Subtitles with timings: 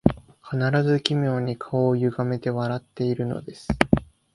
[0.43, 3.67] 必ず奇妙に顔をゆがめて笑っているのです